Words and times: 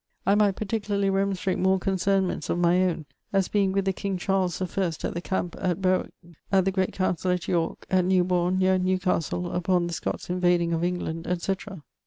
I 0.25 0.33
might 0.33 0.55
perticularly 0.55 1.11
remonstrate 1.13 1.59
more 1.59 1.77
concernements 1.77 2.49
of 2.49 2.57
my 2.57 2.85
owne, 2.85 3.05
as 3.31 3.49
being 3.49 3.71
with 3.71 3.85
the 3.85 3.93
king 3.93 4.17
Charles 4.17 4.57
the 4.57 4.65
first 4.65 5.05
at 5.05 5.13
the 5.13 5.21
camp 5.21 5.55
at 5.59 5.79
Barwick, 5.79 6.09
at 6.51 6.65
the 6.65 6.71
great 6.71 6.91
councill 6.91 7.29
at 7.29 7.47
York, 7.47 7.85
at 7.87 8.05
Newborne 8.05 8.57
nere 8.57 8.79
Newcastle 8.79 9.51
upon 9.51 9.85
the 9.85 9.93
Scots 9.93 10.27
invading 10.27 10.73
of 10.73 10.83
England, 10.83 11.27
et 11.27 11.43
cetera. 11.43 11.83